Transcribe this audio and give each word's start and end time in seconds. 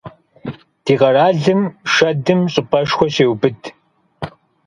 Ди 0.83 0.93
къэралым 0.99 1.61
шэдым 1.93 2.41
щӀыпӀэшхуэ 2.51 3.07
щеубыд. 3.13 3.59